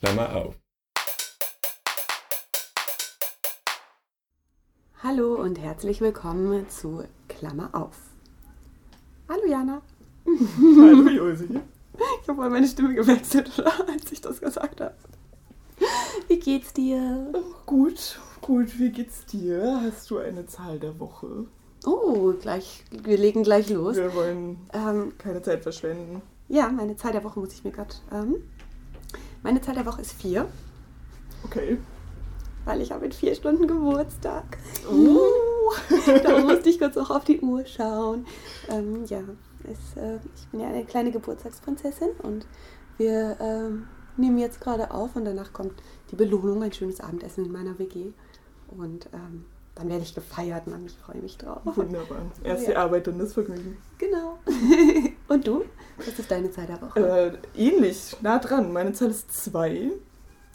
[0.00, 0.54] Klammer auf.
[5.02, 7.96] Hallo und herzlich willkommen zu Klammer auf.
[9.28, 9.82] Hallo Jana.
[10.26, 11.48] Hallo Josi.
[12.22, 13.72] Ich habe mal meine Stimme gewechselt, oder?
[13.88, 14.94] als ich das gesagt habe.
[16.28, 17.32] Wie geht's dir?
[17.64, 19.80] Gut, gut, wie geht's dir?
[19.82, 21.46] Hast du eine Zahl der Woche?
[21.86, 23.96] Oh, gleich, wir legen gleich los.
[23.96, 26.20] Wir wollen Ähm, keine Zeit verschwenden.
[26.48, 27.94] ja, meine Zahl der Woche muss ich mir gerade.
[28.12, 28.42] Ähm,
[29.46, 30.48] meine Zahl der Woche ist vier,
[31.44, 31.78] Okay.
[32.64, 34.42] weil ich habe in vier Stunden Geburtstag.
[34.90, 35.20] Uh.
[36.24, 38.26] da musste ich kurz auch auf die Uhr schauen.
[38.68, 39.20] Ähm, ja,
[39.62, 42.44] es, äh, ich bin ja eine kleine Geburtstagsprinzessin und
[42.98, 43.86] wir ähm,
[44.16, 45.74] nehmen jetzt gerade auf und danach kommt
[46.10, 48.06] die Belohnung, ein schönes Abendessen in meiner WG.
[48.66, 49.44] Und ähm,
[49.76, 51.60] dann werde ich gefeiert, Mann, ich freue mich drauf.
[51.64, 52.18] Wunderbar.
[52.42, 52.70] Erst Ja.
[52.70, 53.76] die Arbeit, dann das Vergnügen.
[53.98, 54.38] Genau.
[55.28, 55.64] und du?
[56.06, 57.00] Was ist deine Zahl der Woche?
[57.56, 58.72] Äh, ähnlich, nah dran.
[58.72, 59.90] Meine Zahl ist zwei.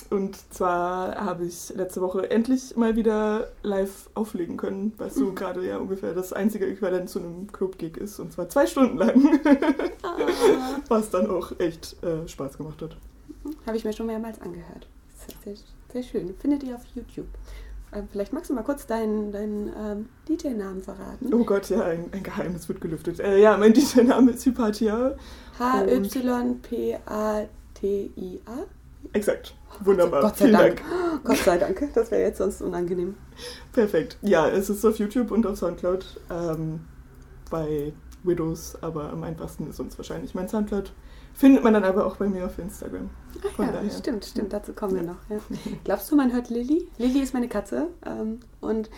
[0.10, 5.36] Und zwar habe ich letzte Woche endlich mal wieder live auflegen können, was so Mhm.
[5.36, 8.20] gerade ja ungefähr das einzige Äquivalent zu einem Club-Gig ist.
[8.20, 9.40] Und zwar zwei Stunden lang.
[10.04, 10.18] Ah,
[10.90, 12.98] was dann auch echt äh, Spaß gemacht hat.
[13.66, 14.88] Habe ich mir schon mehrmals angehört.
[15.44, 16.36] Sehr, sehr, sehr schön.
[16.36, 17.28] Findet ihr auf YouTube.
[17.94, 21.34] Ähm, vielleicht magst du mal kurz deinen, deinen ähm, DJ-Namen verraten.
[21.34, 23.20] Oh Gott, ja, ein, ein Geheimnis wird gelüftet.
[23.20, 25.16] Äh, ja, mein DJ-Name ist Hypatia.
[25.60, 26.26] H-Y-P-A-T-I-A.
[29.14, 29.56] Exakt.
[29.82, 30.22] Wunderbar.
[30.22, 30.82] Gott sei Vielen Dank.
[30.82, 31.24] Dank.
[31.24, 31.94] Gott sei Dank.
[31.94, 33.16] Das wäre jetzt sonst unangenehm.
[33.74, 34.18] Perfekt.
[34.22, 36.82] Ja, es ist auf YouTube und auf Soundcloud ähm,
[37.50, 37.92] bei
[38.24, 40.94] Widows, aber am einfachsten ist uns wahrscheinlich mein Soundcloud.
[41.34, 43.10] Findet man dann aber auch bei mir auf Instagram.
[43.56, 43.90] Von ja, daher.
[43.90, 44.54] stimmt, stimmt.
[44.54, 45.18] Dazu kommen wir noch.
[45.30, 45.40] Ja.
[45.84, 46.88] Glaubst du, man hört Lilly?
[46.98, 47.88] Lilly ist meine Katze.
[48.06, 48.90] Ähm, und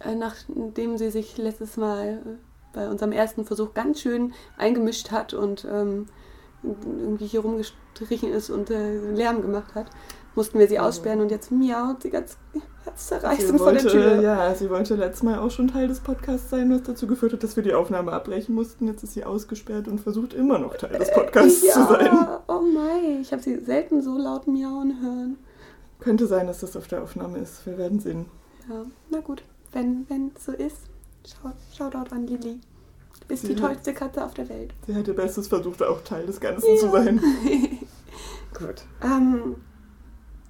[0.00, 5.34] äh, nachdem sie sich letztes Mal äh, bei unserem ersten Versuch ganz schön eingemischt hat
[5.34, 6.06] und ähm,
[6.62, 9.86] irgendwie hier rumgestrichen ist und äh, Lärm gemacht hat,
[10.36, 12.36] mussten wir sie aussperren und jetzt miaut sie ganz
[12.84, 14.20] herzzerreißend vor der Tür.
[14.20, 17.42] ja, sie wollte letztes Mal auch schon Teil des Podcasts sein, was dazu geführt hat,
[17.42, 18.86] dass wir die Aufnahme abbrechen mussten.
[18.86, 22.28] Jetzt ist sie ausgesperrt und versucht immer noch Teil des Podcasts ja, zu sein.
[22.46, 25.38] Oh mein, ich habe sie selten so laut miauen hören.
[25.98, 27.66] Könnte sein, dass das auf der Aufnahme ist.
[27.66, 28.26] Wir werden sehen.
[28.68, 30.76] Ja, na gut, wenn wenn es so ist,
[31.26, 32.60] schau, Shoutout an Lilly.
[33.20, 34.74] Du bist die Sie- tollste Katze auf der Welt.
[34.86, 37.20] Sie hat ihr Bestes versucht, auch Teil des Ganzen zu sein.
[38.58, 38.84] gut.
[39.02, 39.56] Ähm,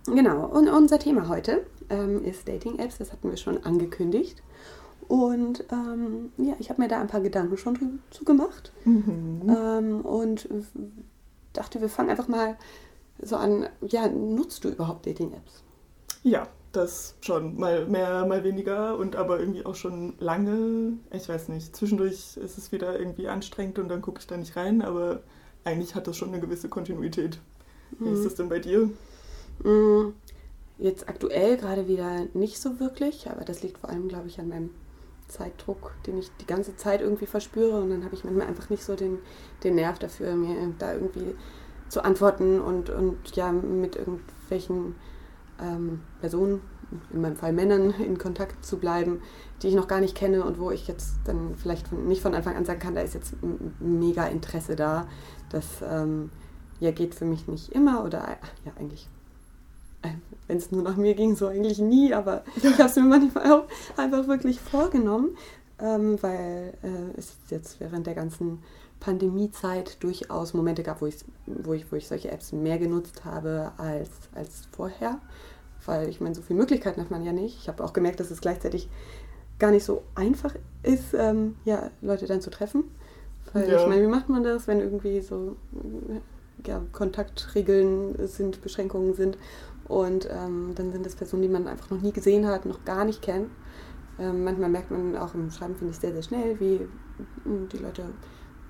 [0.06, 4.42] genau, und unser Thema heute ähm, ist Dating-Apps, das hatten wir schon angekündigt.
[5.08, 8.72] Und ähm, ja, ich habe mir da ein paar Gedanken schon zu gemacht.
[8.84, 9.42] Mhm.
[9.48, 10.48] Ähm, und
[11.52, 12.56] dachte, wir fangen einfach mal
[13.22, 13.68] so an.
[13.86, 15.62] Ja, nutzt du überhaupt Dating-Apps?
[16.22, 17.56] Ja, das schon.
[17.56, 20.94] Mal mehr, mal weniger und aber irgendwie auch schon lange.
[21.12, 21.74] Ich weiß nicht.
[21.76, 25.20] Zwischendurch ist es wieder irgendwie anstrengend und dann gucke ich da nicht rein, aber
[25.64, 27.38] eigentlich hat das schon eine gewisse Kontinuität.
[27.98, 28.90] Wie ist das denn bei dir?
[29.62, 30.12] Mm,
[30.78, 34.48] Jetzt aktuell gerade wieder nicht so wirklich, aber das liegt vor allem, glaube ich, an
[34.48, 34.70] meinem
[35.26, 37.80] Zeitdruck, den ich die ganze Zeit irgendwie verspüre.
[37.80, 39.18] Und dann habe ich manchmal einfach nicht so den,
[39.64, 41.34] den Nerv dafür, mir da irgendwie
[41.88, 44.96] zu antworten und, und ja, mit irgendwelchen
[45.62, 46.60] ähm, Personen,
[47.10, 49.22] in meinem Fall Männern, in Kontakt zu bleiben,
[49.62, 52.34] die ich noch gar nicht kenne und wo ich jetzt dann vielleicht von, nicht von
[52.34, 53.34] Anfang an sagen kann, da ist jetzt
[53.80, 55.08] mega Interesse da.
[55.48, 56.30] Das ähm,
[56.80, 59.08] ja, geht für mich nicht immer oder ja, eigentlich
[60.48, 63.50] wenn es nur nach mir ging, so eigentlich nie, aber ich habe es mir manchmal
[63.52, 63.64] auch
[63.96, 65.36] einfach wirklich vorgenommen,
[65.80, 68.62] ähm, weil äh, es jetzt während der ganzen
[69.00, 73.72] Pandemiezeit durchaus Momente gab, wo, ich's- wo, ich, wo ich solche Apps mehr genutzt habe
[73.76, 75.18] als, als vorher,
[75.84, 77.58] weil ich meine, so viele Möglichkeiten hat man ja nicht.
[77.60, 78.88] Ich habe auch gemerkt, dass es gleichzeitig
[79.58, 82.84] gar nicht so einfach ist, ähm, ja, Leute dann zu treffen.
[83.52, 83.80] Weil Ja.
[83.80, 86.20] ich meine, wie macht man das, wenn irgendwie so äh,
[86.66, 89.38] ja, Kontaktregeln sind, Beschränkungen sind
[89.88, 93.04] und ähm, dann sind das Personen, die man einfach noch nie gesehen hat, noch gar
[93.04, 93.50] nicht kennt.
[94.18, 96.80] Ähm, manchmal merkt man auch im Schreiben, finde ich, sehr, sehr schnell, wie
[97.48, 98.04] mm, die Leute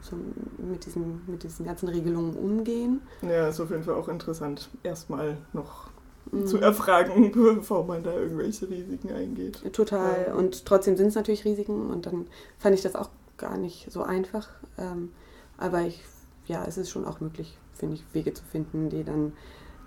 [0.00, 0.16] so
[0.58, 3.00] mit, diesen, mit diesen ganzen Regelungen umgehen.
[3.22, 5.90] Ja, ist auf jeden Fall auch interessant, erstmal noch
[6.32, 6.46] Mhm.
[6.46, 9.62] zu erfragen, bevor man da irgendwelche Risiken eingeht.
[9.72, 10.26] Total.
[10.28, 10.34] Ja.
[10.34, 12.26] Und trotzdem sind es natürlich Risiken und dann
[12.58, 14.49] fand ich das auch gar nicht so einfach.
[14.78, 15.12] Ähm,
[15.56, 16.02] aber ich,
[16.46, 19.32] ja, es ist schon auch möglich, finde ich, Wege zu finden, die dann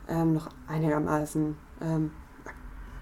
[0.07, 2.11] ähm, noch einigermaßen ähm,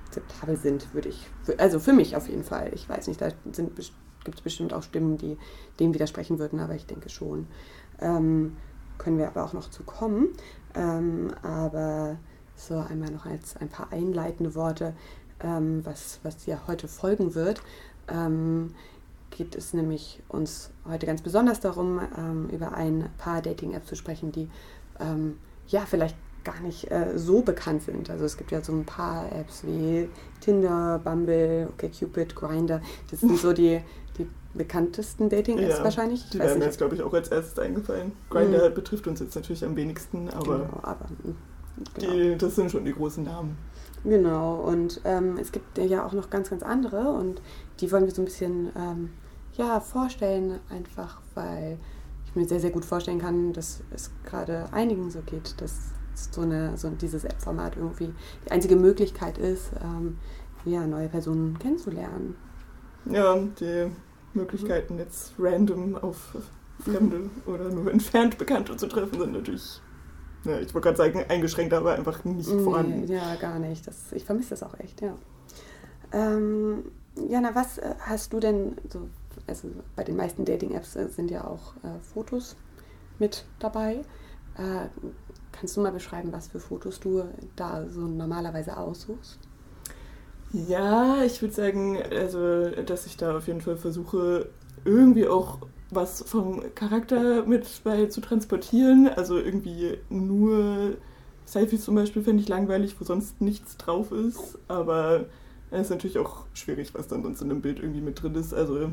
[0.05, 1.27] akzeptabel sind, würde ich.
[1.57, 2.71] Also für mich auf jeden Fall.
[2.73, 5.37] Ich weiß nicht, da gibt es bestimmt auch Stimmen, die
[5.79, 7.47] dem widersprechen würden, aber ich denke schon.
[7.99, 8.57] Ähm,
[8.97, 10.29] können wir aber auch noch zu kommen.
[10.73, 12.17] Ähm, aber
[12.55, 14.93] so einmal noch als ein paar einleitende Worte,
[15.41, 17.61] ähm, was, was ja heute folgen wird,
[18.07, 18.73] ähm,
[19.29, 24.31] geht es nämlich uns heute ganz besonders darum, ähm, über ein paar Dating-Apps zu sprechen,
[24.31, 24.49] die
[24.99, 28.09] ähm, ja vielleicht gar nicht äh, so bekannt sind.
[28.09, 30.09] Also es gibt ja so ein paar Apps wie
[30.39, 32.81] Tinder, Bumble, OkCupid, Grindr.
[33.11, 33.81] Das sind so die,
[34.17, 36.29] die bekanntesten Dating-Apps Ja, wahrscheinlich.
[36.29, 38.13] Die Ich weiß wären mir jetzt, glaube ich, auch als erstes eingefallen.
[38.29, 38.73] Grindr Mhm.
[38.73, 41.35] betrifft uns jetzt natürlich am wenigsten, aber genau, aber mm,
[41.93, 42.11] genau.
[42.13, 43.57] die, das sind schon die großen Namen.
[44.03, 47.41] Genau, und ähm, es gibt ja auch noch ganz, ganz andere und
[47.79, 49.09] die wollen wir so ein bisschen ähm,
[49.53, 51.79] ja, vorstellen, einfach weil
[52.37, 56.77] mir sehr, sehr gut vorstellen kann, dass es gerade einigen so geht, dass so, eine,
[56.77, 58.13] so dieses App-Format irgendwie
[58.45, 60.17] die einzige Möglichkeit ist, ähm,
[60.65, 62.35] ja, neue Personen kennenzulernen.
[63.05, 63.91] Ja, die
[64.33, 66.35] Möglichkeiten jetzt random auf
[66.79, 69.81] Fremde oder nur entfernt Bekannte zu treffen sind natürlich,
[70.43, 73.05] ja, ich wollte gerade sagen, eingeschränkt, aber einfach nicht vorhanden.
[73.05, 73.87] Nee, ja, gar nicht.
[73.87, 75.15] Das, ich vermisse das auch echt, ja.
[76.11, 76.85] Ähm,
[77.27, 79.09] Jana, was äh, hast du denn so,
[79.47, 82.55] also bei den meisten Dating-Apps äh, sind ja auch äh, Fotos
[83.19, 84.01] mit dabei.
[84.55, 84.87] Äh,
[85.51, 87.23] kannst du mal beschreiben, was für Fotos du
[87.55, 89.39] da so normalerweise aussuchst?
[90.53, 94.49] Ja, ich würde sagen, also, dass ich da auf jeden Fall versuche,
[94.85, 95.59] irgendwie auch
[95.89, 99.07] was vom Charakter mit bei zu transportieren.
[99.07, 100.97] Also irgendwie nur
[101.45, 104.57] Selfies zum Beispiel fände ich langweilig, wo sonst nichts drauf ist.
[104.67, 105.25] Aber
[105.71, 108.53] es ist natürlich auch schwierig, was dann sonst in dem Bild irgendwie mit drin ist.
[108.53, 108.89] Also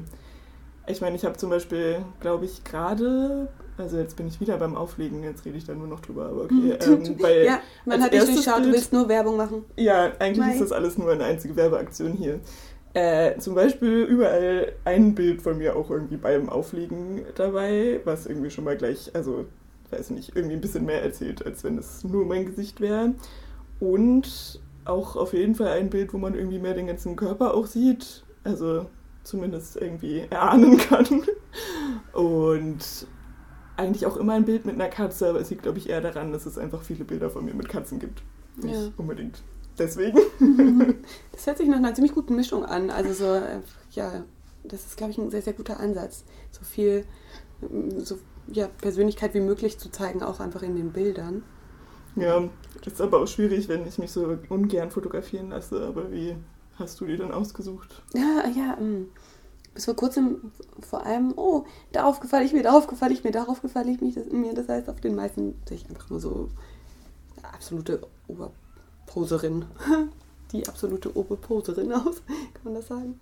[0.86, 3.48] ich meine, ich habe zum Beispiel, glaube ich, gerade,
[3.78, 6.42] also jetzt bin ich wieder beim Auflegen, jetzt rede ich da nur noch drüber, aber
[6.44, 6.76] okay.
[6.86, 9.64] Ähm, bei, ja, man hat erstes durchschaut, du willst nur Werbung machen.
[9.76, 10.52] ja, eigentlich Mei.
[10.52, 12.40] ist das alles nur eine einzige Werbeaktion hier.
[12.92, 18.50] Äh, zum Beispiel überall ein Bild von mir auch irgendwie beim Auflegen dabei, was irgendwie
[18.50, 19.46] schon mal gleich, also
[19.90, 23.14] weiß nicht, irgendwie ein bisschen mehr erzählt, als wenn es nur mein Gesicht wäre.
[23.80, 27.66] Und auch auf jeden Fall ein Bild, wo man irgendwie mehr den ganzen Körper auch
[27.66, 28.86] sieht, also
[29.24, 31.22] zumindest irgendwie erahnen kann.
[32.12, 33.06] Und
[33.76, 36.32] eigentlich auch immer ein Bild mit einer Katze, aber es liegt, glaube ich, eher daran,
[36.32, 38.22] dass es einfach viele Bilder von mir mit Katzen gibt.
[38.56, 38.90] Nicht Ja.
[38.96, 39.42] unbedingt
[39.78, 40.18] deswegen.
[41.32, 42.90] Das hört sich nach einer ziemlich guten Mischung an.
[42.90, 43.60] Also so, äh,
[43.90, 44.24] ja,
[44.62, 46.24] das ist, glaube ich, ein sehr, sehr guter Ansatz.
[46.52, 47.04] So viel
[47.62, 51.42] ähm, so, ja, Persönlichkeit wie möglich zu zeigen, auch einfach in den Bildern.
[52.16, 52.48] Ja,
[52.86, 55.84] ist aber auch schwierig, wenn ich mich so ungern fotografieren lasse.
[55.86, 56.36] Aber wie
[56.78, 58.02] hast du die dann ausgesucht?
[58.14, 58.76] Ja, ja,
[59.74, 63.60] bis vor kurzem vor allem, oh, darauf gefalle ich mir, darauf gefalle ich mir, darauf
[63.60, 64.54] gefalle ich mich, das, mir.
[64.54, 66.48] Das heißt, auf den meisten sehe ich einfach nur so
[67.42, 69.64] absolute Oberposerin.
[70.52, 72.22] Die absolute Oberposerin aus,
[72.54, 73.18] kann man das sagen.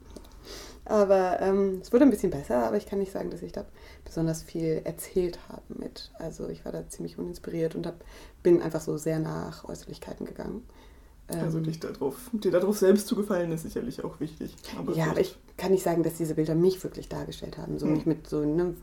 [0.84, 3.64] Aber ähm, es wurde ein bisschen besser, aber ich kann nicht sagen, dass ich da
[4.04, 6.10] besonders viel erzählt habe mit.
[6.18, 8.04] Also ich war da ziemlich uninspiriert und hab,
[8.42, 10.66] bin einfach so sehr nach Äußerlichkeiten gegangen.
[11.40, 14.54] Also Ähm, dich darauf, dir darauf selbst zu gefallen, ist sicherlich auch wichtig.
[14.78, 17.78] Aber ja, aber ich kann nicht sagen, dass diese Bilder mich wirklich dargestellt haben.
[17.78, 17.94] So Hm.
[17.94, 18.74] nicht mit so ne,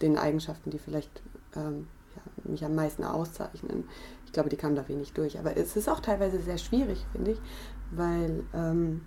[0.00, 1.22] den Eigenschaften, die vielleicht
[1.56, 1.86] ähm,
[2.16, 3.84] ja, mich am meisten auszeichnen.
[4.26, 5.38] Ich glaube, die kamen da wenig durch.
[5.38, 7.38] Aber es ist auch teilweise sehr schwierig, finde ich,
[7.92, 9.02] weil ähm,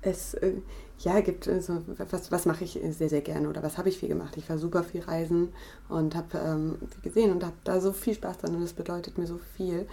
[0.00, 0.54] es äh,
[0.98, 3.98] ja gibt äh, so, was, was mache ich sehr, sehr gerne oder was habe ich
[3.98, 4.36] viel gemacht.
[4.36, 5.52] Ich war super viel reisen
[5.88, 9.18] und habe ähm, viel gesehen und habe da so viel Spaß dran und es bedeutet
[9.18, 9.86] mir so viel.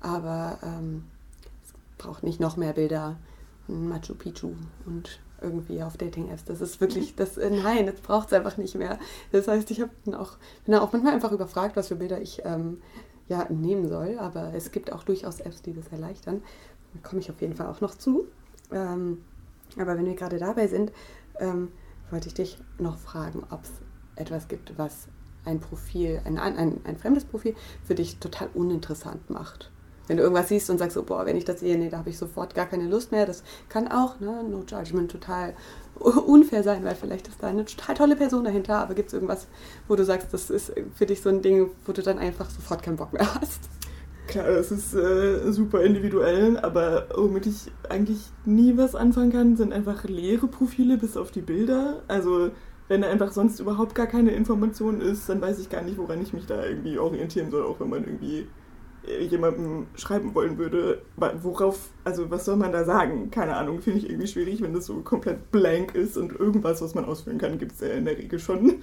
[0.00, 1.04] Aber ähm,
[2.02, 3.16] braucht nicht noch mehr Bilder
[3.66, 4.52] von Machu Picchu
[4.86, 6.44] und irgendwie auf Dating-Apps.
[6.44, 8.98] Das ist wirklich, das, äh, nein, das braucht es einfach nicht mehr.
[9.30, 12.42] Das heißt, ich hab dann auch, bin auch manchmal einfach überfragt, was für Bilder ich
[12.44, 12.80] ähm,
[13.28, 14.18] ja, nehmen soll.
[14.18, 16.42] Aber es gibt auch durchaus Apps, die das erleichtern.
[16.94, 18.26] Da komme ich auf jeden Fall auch noch zu.
[18.70, 19.22] Ähm,
[19.78, 20.92] aber wenn wir gerade dabei sind,
[21.38, 21.68] ähm,
[22.10, 23.70] wollte ich dich noch fragen, ob es
[24.16, 25.08] etwas gibt, was
[25.44, 29.72] ein Profil, ein, ein, ein fremdes Profil für dich total uninteressant macht.
[30.08, 32.10] Wenn du irgendwas siehst und sagst, so, boah, wenn ich das sehe, nee, da habe
[32.10, 33.26] ich sofort gar keine Lust mehr.
[33.26, 35.54] Das kann auch, ne, no judgment, total
[36.26, 39.46] unfair sein, weil vielleicht ist da eine total tolle Person dahinter, aber gibt es irgendwas,
[39.88, 42.82] wo du sagst, das ist für dich so ein Ding, wo du dann einfach sofort
[42.82, 43.60] keinen Bock mehr hast?
[44.28, 49.72] Klar, das ist äh, super individuell, aber womit ich eigentlich nie was anfangen kann, sind
[49.72, 52.02] einfach leere Profile bis auf die Bilder.
[52.08, 52.50] Also
[52.88, 56.22] wenn da einfach sonst überhaupt gar keine Information ist, dann weiß ich gar nicht, woran
[56.22, 58.46] ich mich da irgendwie orientieren soll, auch wenn man irgendwie
[59.28, 63.30] jemandem schreiben wollen würde, worauf, also was soll man da sagen?
[63.30, 66.94] Keine Ahnung, finde ich irgendwie schwierig, wenn das so komplett blank ist und irgendwas, was
[66.94, 68.74] man ausführen kann, gibt es ja in der Regel schon.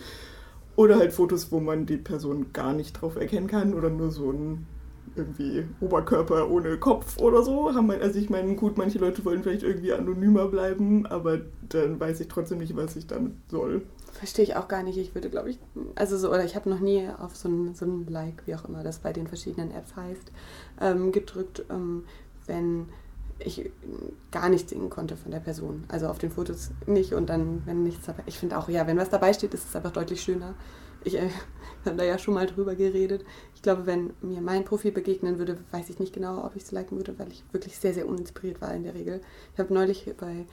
[0.76, 4.32] Oder halt Fotos, wo man die Person gar nicht drauf erkennen kann oder nur so
[4.32, 4.66] ein
[5.16, 7.74] irgendwie Oberkörper ohne Kopf oder so.
[7.74, 12.00] Haben wir, also ich meine, gut, manche Leute wollen vielleicht irgendwie anonymer bleiben, aber dann
[12.00, 13.82] weiß ich trotzdem nicht, was ich damit soll.
[14.14, 14.98] Verstehe ich auch gar nicht.
[14.98, 15.60] Ich würde, glaube ich,
[15.96, 18.66] also so, oder ich habe noch nie auf so ein, so ein Like, wie auch
[18.66, 20.32] immer das bei den verschiedenen Apps heißt,
[20.82, 22.06] ähm, gedrückt, ähm,
[22.46, 22.88] wenn
[23.40, 23.72] ich
[24.32, 25.86] gar nichts sehen konnte von der Person.
[25.88, 28.24] Also auf den Fotos nicht und dann, wenn nichts dabei.
[28.26, 30.56] Ich finde auch, ja, wenn was dabei steht, ist es einfach deutlich schöner,
[31.04, 31.30] ich äh,
[31.86, 33.24] habe da ja schon mal drüber geredet.
[33.56, 36.72] Ich glaube, wenn mir mein Profil begegnen würde, weiß ich nicht genau, ob ich es
[36.72, 39.22] liken würde, weil ich wirklich sehr, sehr uninspiriert war in der Regel.
[39.54, 40.46] Ich habe neulich bei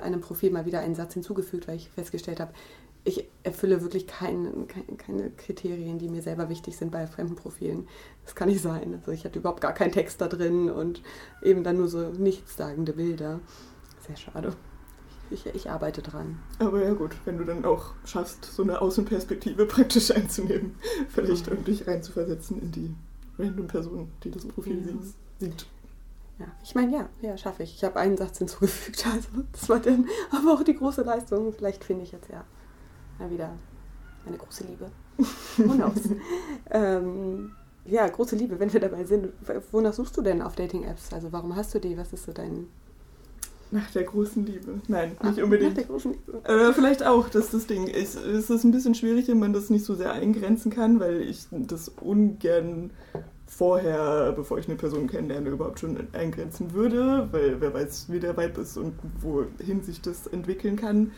[0.00, 2.52] einem Profil mal wieder einen Satz hinzugefügt, weil ich festgestellt habe,
[3.04, 7.88] ich erfülle wirklich kein, kein, keine Kriterien, die mir selber wichtig sind bei fremden Profilen.
[8.24, 8.94] Das kann nicht sein.
[8.94, 11.02] Also ich hatte überhaupt gar keinen Text da drin und
[11.42, 13.40] eben dann nur so nichtssagende Bilder.
[14.06, 14.54] Sehr schade.
[15.30, 16.38] Ich, ich, arbeite dran.
[16.58, 20.76] Aber ja gut, wenn du dann auch schaffst, so eine Außenperspektive praktisch einzunehmen,
[21.08, 21.58] vielleicht mhm.
[21.58, 22.94] um dich reinzuversetzen in die
[23.38, 24.92] random Person, die das Profil ja.
[25.46, 25.66] sieht.
[26.42, 27.76] Ja, ich meine, ja, ja, schaffe ich.
[27.76, 31.52] Ich habe einen Satz hinzugefügt, also das war dann aber auch die große Leistung.
[31.52, 32.44] Vielleicht finde ich jetzt ja
[33.18, 33.50] mal wieder
[34.26, 34.90] eine große Liebe.
[35.56, 36.00] Knows?
[36.70, 37.52] ähm,
[37.84, 39.28] ja, große Liebe, wenn wir dabei sind.
[39.70, 41.12] Wonach suchst du denn auf Dating-Apps?
[41.12, 41.96] Also warum hast du die?
[41.96, 42.66] Was ist so dein
[43.70, 44.82] nach der großen Liebe.
[44.86, 45.70] Nein, nicht Ach, unbedingt.
[45.70, 46.42] Nach der großen Liebe.
[46.44, 48.16] Äh, vielleicht auch, dass das Ding ist.
[48.16, 51.46] Es ist ein bisschen schwierig, wenn man das nicht so sehr eingrenzen kann, weil ich
[51.50, 52.90] das ungern
[53.56, 58.36] vorher, bevor ich eine Person kennenlerne, überhaupt schon eingrenzen würde, weil wer weiß, wie der
[58.36, 61.12] Vibe ist und wohin sich das entwickeln kann.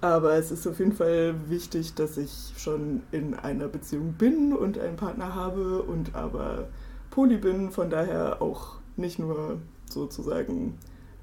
[0.00, 4.78] Aber es ist auf jeden Fall wichtig, dass ich schon in einer Beziehung bin und
[4.78, 6.68] einen Partner habe und aber
[7.10, 9.58] poly bin, von daher auch nicht nur
[9.90, 10.78] sozusagen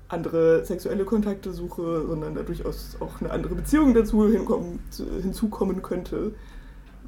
[0.09, 6.33] andere sexuelle Kontakte suche, sondern da durchaus auch eine andere Beziehung dazu hinzukommen könnte.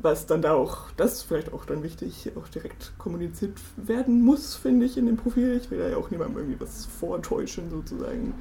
[0.04, 4.86] Was dann da auch, das vielleicht auch dann wichtig, auch direkt kommuniziert werden muss, finde
[4.86, 5.58] ich, in dem Profil.
[5.58, 8.36] Ich will da ja auch niemandem irgendwie was vortäuschen, sozusagen.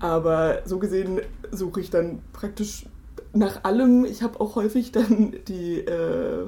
[0.00, 1.20] Aber so gesehen
[1.52, 2.86] suche ich dann praktisch
[3.32, 4.04] nach allem.
[4.04, 6.46] Ich habe auch häufig dann die äh,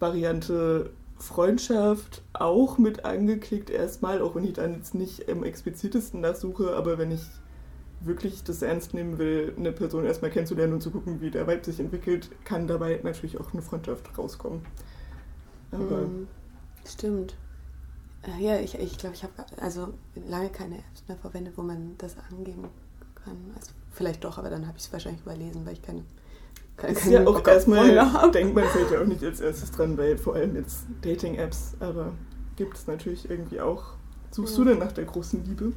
[0.00, 6.74] Variante Freundschaft auch mit angeklickt erstmal, auch wenn ich dann jetzt nicht im explizitesten nachsuche,
[6.74, 7.22] aber wenn ich
[8.00, 11.64] wirklich das ernst nehmen will, eine Person erstmal kennenzulernen und zu gucken, wie der Vibe
[11.64, 14.62] sich entwickelt, kann dabei natürlich auch eine Freundschaft rauskommen.
[15.72, 16.28] Aber mm,
[16.86, 17.34] Stimmt.
[18.22, 19.88] Äh, ja, ich glaube, ich, glaub, ich habe also
[20.28, 22.68] lange keine Apps mehr verwendet, wo man das angeben
[23.14, 23.36] kann.
[23.56, 26.02] Also vielleicht doch, aber dann habe ich es wahrscheinlich überlesen, weil ich keine
[26.76, 27.88] kann, ist ja auch erstmal,
[28.32, 32.12] denkt man vielleicht auch nicht als erstes dran, weil vor allem jetzt Dating-Apps, aber
[32.56, 33.94] gibt es natürlich irgendwie auch.
[34.32, 34.64] Suchst ja.
[34.64, 35.72] du denn nach der großen Liebe?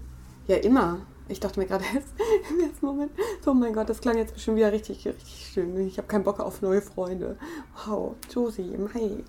[0.47, 0.99] Ja, immer.
[1.29, 2.13] Ich dachte mir gerade jetzt
[2.49, 3.11] im ersten Moment,
[3.45, 5.77] oh mein Gott, das klang jetzt schon wieder richtig, richtig schön.
[5.87, 7.37] Ich habe keinen Bock auf neue Freunde.
[7.85, 9.23] Wow, Josie, Mai,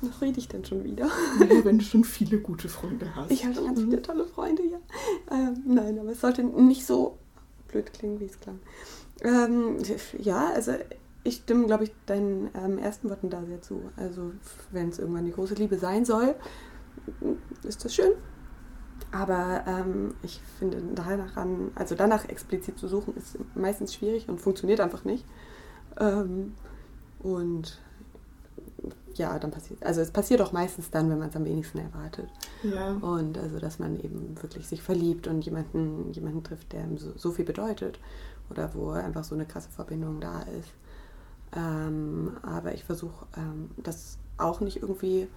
[0.00, 1.06] was rede ich denn schon wieder?
[1.40, 3.30] Ja, wenn du schon viele gute Freunde hast.
[3.30, 4.78] Ich habe schon ganz viele tolle Freunde, ja.
[5.30, 7.18] Ähm, nein, aber es sollte nicht so
[7.68, 8.60] blöd klingen, wie es klang.
[9.22, 9.76] Ähm,
[10.18, 10.72] ja, also
[11.24, 13.80] ich stimme, glaube ich, deinen ähm, ersten Worten da sehr zu.
[13.96, 14.32] Also,
[14.70, 16.34] wenn es irgendwann die große Liebe sein soll,
[17.62, 18.12] ist das schön.
[19.10, 24.40] Aber ähm, ich finde, danach, an, also danach explizit zu suchen, ist meistens schwierig und
[24.40, 25.24] funktioniert einfach nicht.
[25.98, 26.54] Ähm,
[27.20, 27.78] und
[29.14, 32.28] ja, dann passiert, also es passiert auch meistens dann, wenn man es am wenigsten erwartet.
[32.62, 32.92] Ja.
[32.92, 37.30] Und also, dass man eben wirklich sich verliebt und jemanden, jemanden trifft, der so, so
[37.30, 37.98] viel bedeutet
[38.50, 40.72] oder wo einfach so eine krasse Verbindung da ist.
[41.54, 45.28] Ähm, aber ich versuche ähm, das auch nicht irgendwie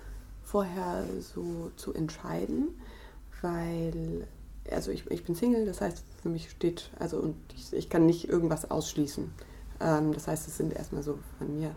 [0.44, 2.70] vorher so zu entscheiden,
[3.42, 4.28] weil,
[4.72, 8.06] also ich, ich bin Single, das heißt, für mich steht, also und ich, ich kann
[8.06, 9.32] nicht irgendwas ausschließen.
[9.80, 11.76] Ähm, das heißt, es sind erstmal so von mir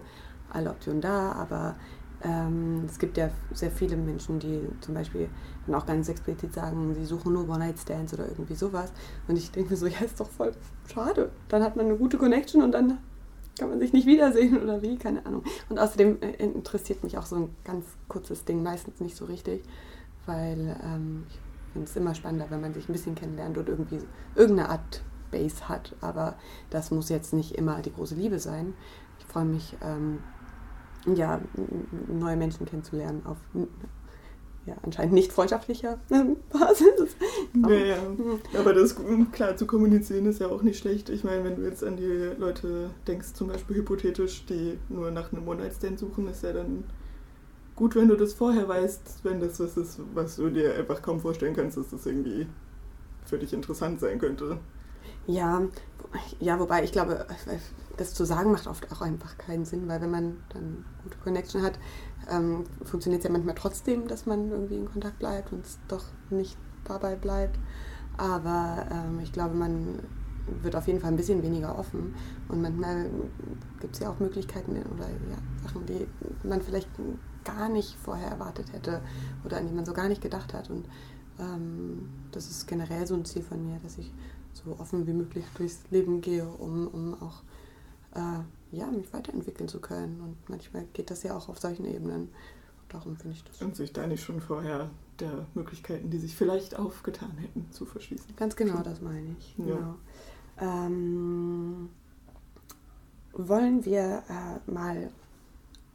[0.51, 1.77] alle Optionen da, aber
[2.25, 5.29] ähm, es gibt ja sehr viele Menschen, die zum Beispiel
[5.67, 8.93] dann auch ganz explizit sagen, sie suchen nur One-Night-Stands oder irgendwie sowas.
[9.29, 10.53] Und ich denke mir so, ja, ist doch voll
[10.93, 11.31] schade.
[11.49, 12.99] Dann hat man eine gute Connection und dann
[13.59, 15.45] kann man sich nicht wiedersehen oder wie, keine Ahnung.
[15.69, 19.63] Und außerdem äh, interessiert mich auch so ein ganz kurzes Ding meistens nicht so richtig,
[20.27, 21.39] weil ähm, ich
[21.83, 23.99] es immer spannender, wenn man sich ein bisschen kennenlernt und irgendwie
[24.35, 25.95] irgendeine Art Base hat.
[26.01, 26.37] Aber
[26.71, 28.75] das muss jetzt nicht immer die große Liebe sein.
[29.19, 30.19] Ich freue mich, ähm,
[31.15, 31.41] ja,
[32.09, 33.37] neue Menschen kennenzulernen auf
[34.67, 37.17] ja, anscheinend nicht freundschaftlicher ähm, Basis.
[37.55, 37.97] Ja, ja.
[38.59, 38.97] Aber das
[39.33, 41.09] klar zu kommunizieren ist ja auch nicht schlecht.
[41.09, 45.33] Ich meine, wenn du jetzt an die Leute denkst, zum Beispiel hypothetisch, die nur nach
[45.33, 46.85] einem One-Night-Stand suchen, ist ja dann
[47.79, 51.21] gut, wenn du das vorher weißt, wenn das was ist, was du dir einfach kaum
[51.21, 52.49] vorstellen kannst, dass das irgendwie
[53.25, 54.59] für dich interessant sein könnte.
[55.29, 55.63] Ja,
[56.41, 57.25] ja, wobei ich glaube,
[57.97, 61.63] das zu sagen macht oft auch einfach keinen Sinn, weil wenn man dann gute Connection
[61.63, 61.79] hat,
[62.29, 66.05] ähm, funktioniert es ja manchmal trotzdem, dass man irgendwie in Kontakt bleibt und es doch
[66.31, 67.61] nicht dabei bleibt.
[68.17, 70.01] Aber ähm, ich glaube, man
[70.63, 72.15] wird auf jeden Fall ein bisschen weniger offen.
[72.49, 73.09] Und manchmal
[73.81, 76.09] gibt es ja auch Möglichkeiten oder ja, Sachen, die
[76.43, 76.89] man vielleicht
[77.49, 79.03] gar nicht vorher erwartet hätte
[79.45, 80.71] oder an die man so gar nicht gedacht hat.
[80.71, 80.87] Und
[81.39, 84.13] ähm, das ist generell so ein Ziel von mir, dass ich
[84.53, 87.43] so offen wie möglich durchs Leben gehe, um, um auch
[88.15, 90.21] äh, ja, mich weiterentwickeln zu können.
[90.21, 92.29] Und manchmal geht das ja auch auf solchen Ebenen.
[92.89, 93.63] Darum finde ich das.
[93.63, 94.91] Und sich da nicht schon vorher
[95.21, 98.35] der Möglichkeiten, die sich vielleicht aufgetan hätten, zu verschließen.
[98.37, 99.57] Ganz genau, das meine ich.
[99.57, 99.97] Genau.
[100.59, 100.87] Ja.
[100.87, 101.91] Ähm,
[103.33, 105.11] wollen wir äh, mal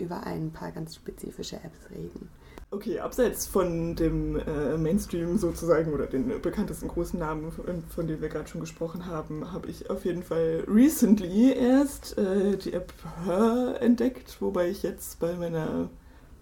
[0.04, 2.30] über ein paar ganz spezifische Apps reden?
[2.72, 8.22] Okay, abseits von dem äh, Mainstream sozusagen oder den bekanntesten großen Namen, von, von denen
[8.22, 12.92] wir gerade schon gesprochen haben, habe ich auf jeden Fall recently erst äh, die App
[13.26, 15.90] Her entdeckt, wobei ich jetzt bei meiner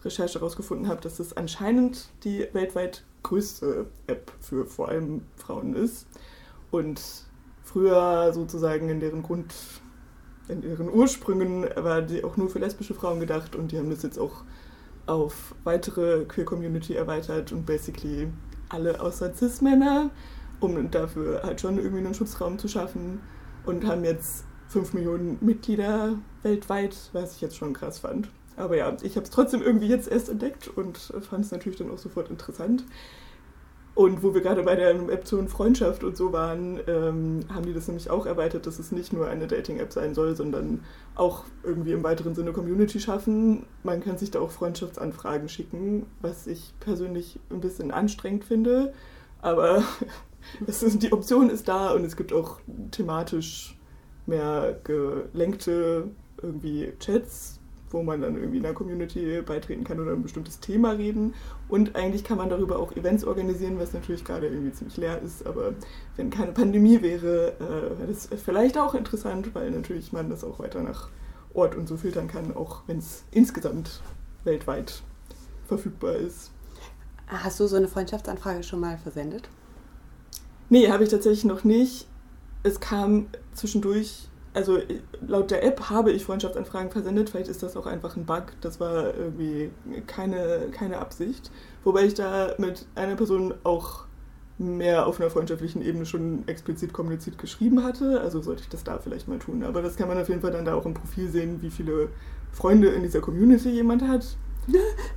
[0.05, 6.07] Recherche herausgefunden habe, dass es anscheinend die weltweit größte App für vor allem Frauen ist.
[6.71, 7.01] Und
[7.63, 9.53] früher sozusagen in deren Grund,
[10.51, 14.03] in ihren Ursprüngen war die auch nur für lesbische Frauen gedacht und die haben das
[14.03, 14.43] jetzt auch
[15.07, 18.27] auf weitere Queer Community erweitert und basically
[18.69, 20.11] alle außer Cis-Männer,
[20.59, 23.21] um dafür halt schon irgendwie einen Schutzraum zu schaffen
[23.65, 28.29] und haben jetzt 5 Millionen Mitglieder weltweit, was ich jetzt schon krass fand.
[28.57, 31.91] Aber ja, ich habe es trotzdem irgendwie jetzt erst entdeckt und fand es natürlich dann
[31.91, 32.83] auch sofort interessant.
[34.01, 37.87] Und wo wir gerade bei der Option Freundschaft und so waren, ähm, haben die das
[37.87, 42.01] nämlich auch erweitert, dass es nicht nur eine Dating-App sein soll, sondern auch irgendwie im
[42.01, 43.67] weiteren Sinne Community schaffen.
[43.83, 48.91] Man kann sich da auch Freundschaftsanfragen schicken, was ich persönlich ein bisschen anstrengend finde.
[49.39, 49.83] Aber
[50.65, 53.77] ist, die Option ist da und es gibt auch thematisch
[54.25, 56.09] mehr gelenkte
[56.41, 57.59] irgendwie Chats,
[57.93, 61.33] wo man dann irgendwie in der Community beitreten kann oder ein bestimmtes Thema reden.
[61.69, 65.45] Und eigentlich kann man darüber auch Events organisieren, was natürlich gerade irgendwie ziemlich leer ist.
[65.45, 65.73] Aber
[66.15, 70.59] wenn keine Pandemie wäre, äh, wäre das vielleicht auch interessant, weil natürlich man das auch
[70.59, 71.09] weiter nach
[71.53, 74.01] Ort und so filtern kann, auch wenn es insgesamt
[74.43, 75.03] weltweit
[75.67, 76.51] verfügbar ist.
[77.27, 79.47] Hast du so eine Freundschaftsanfrage schon mal versendet?
[80.69, 82.07] Nee, habe ich tatsächlich noch nicht.
[82.63, 84.79] Es kam zwischendurch also
[85.25, 88.79] laut der App habe ich Freundschaftsanfragen versendet, vielleicht ist das auch einfach ein Bug, das
[88.79, 89.71] war irgendwie
[90.07, 91.51] keine, keine Absicht.
[91.83, 94.05] Wobei ich da mit einer Person auch
[94.57, 98.99] mehr auf einer freundschaftlichen Ebene schon explizit kommuniziert geschrieben hatte, also sollte ich das da
[98.99, 99.63] vielleicht mal tun.
[99.63, 102.09] Aber das kann man auf jeden Fall dann da auch im Profil sehen, wie viele
[102.51, 104.37] Freunde in dieser Community jemand hat.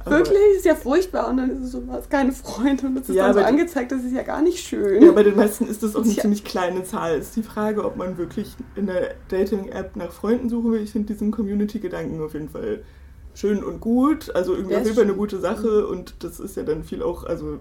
[0.04, 0.38] Wirklich?
[0.56, 3.26] ist ja furchtbar und dann ist es so, was keine Freunde und das ist ja,
[3.26, 5.02] dann so angezeigt, das ist ja gar nicht schön.
[5.02, 6.22] Ja, bei den meisten ist das auch eine ja.
[6.22, 7.18] ziemlich kleine Zahl.
[7.18, 10.80] Ist die Frage, ob man wirklich in der Dating-App nach Freunden suchen will.
[10.80, 12.82] Ich finde diesen Community-Gedanken auf jeden Fall
[13.34, 14.34] schön und gut.
[14.34, 17.24] Also irgendwie auf jeden Fall eine gute Sache und das ist ja dann viel auch,
[17.24, 17.58] also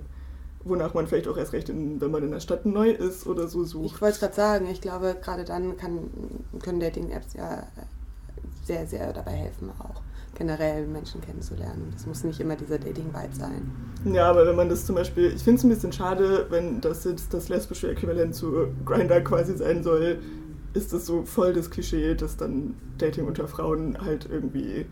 [0.64, 3.48] wonach man vielleicht auch erst recht, in, wenn man in der Stadt neu ist oder
[3.48, 3.96] so sucht.
[3.96, 6.10] Ich wollte es gerade sagen, ich glaube, gerade dann kann,
[6.64, 7.68] können Dating-Apps ja
[8.66, 10.02] sehr, sehr dabei helfen auch
[10.36, 11.90] generell Menschen kennenzulernen.
[11.94, 13.72] Das muss nicht immer dieser Dating-Vibe sein.
[14.06, 17.04] Ja, aber wenn man das zum Beispiel, ich finde es ein bisschen schade, wenn das
[17.04, 20.20] jetzt das lesbische Äquivalent zu Grinder quasi sein soll,
[20.74, 24.86] ist das so voll das Klischee, dass dann Dating unter Frauen halt irgendwie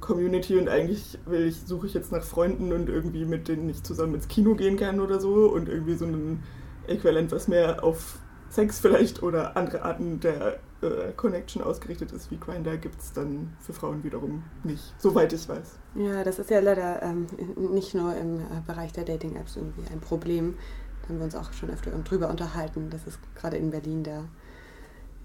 [0.00, 3.82] Community und eigentlich will ich, suche ich jetzt nach Freunden und irgendwie mit denen ich
[3.82, 6.42] zusammen ins Kino gehen kann oder so und irgendwie so ein
[6.86, 8.18] Äquivalent, was mehr auf
[8.50, 13.56] Sex vielleicht oder andere Arten der äh, Connection ausgerichtet ist wie Grindr, gibt es dann
[13.60, 15.78] für Frauen wiederum nicht, soweit ich weiß.
[15.96, 20.00] Ja, das ist ja leider ähm, nicht nur im äh, Bereich der Dating-Apps irgendwie ein
[20.00, 20.56] Problem.
[21.02, 22.90] Da haben wir uns auch schon öfter drüber unterhalten.
[22.90, 24.24] Das ist gerade in Berlin der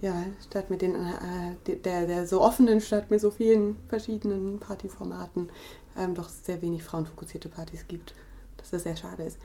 [0.02, 5.50] ja, Stadt mit den, äh, der, der so offenen Stadt mit so vielen verschiedenen Partyformaten
[5.98, 8.14] ähm, doch sehr wenig frauenfokussierte Partys gibt.
[8.58, 9.38] Dass das sehr schade ist.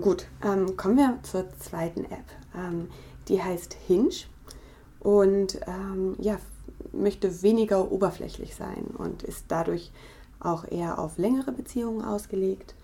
[0.00, 2.24] Gut, ähm, kommen wir zur zweiten App.
[2.54, 2.88] Ähm,
[3.28, 4.10] die heißt Hinge
[4.98, 6.38] und ähm, ja,
[6.92, 9.92] möchte weniger oberflächlich sein und ist dadurch
[10.40, 12.74] auch eher auf längere Beziehungen ausgelegt.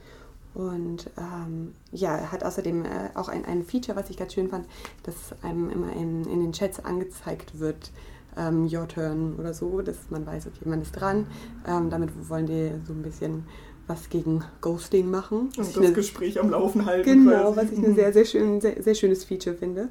[0.55, 4.66] Und ähm, ja, hat außerdem äh, auch ein, ein Feature, was ich ganz schön fand,
[5.03, 7.92] dass einem immer in, in den Chats angezeigt wird,
[8.37, 11.27] ähm, Your Turn oder so, dass man weiß, okay, man ist dran.
[11.66, 13.46] Ähm, damit wollen die so ein bisschen
[13.90, 15.50] was gegen Ghosting machen.
[15.57, 17.24] Und das eine, Gespräch am Laufen halten.
[17.24, 17.57] Genau, quasi.
[17.57, 19.88] was ich ein sehr, sehr, schön, sehr, sehr schönes Feature finde.